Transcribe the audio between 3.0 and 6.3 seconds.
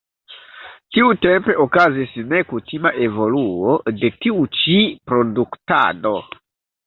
evoluo de tiu ĉi produktado.